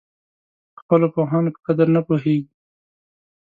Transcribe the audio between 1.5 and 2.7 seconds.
په قدر نه پوهېږي.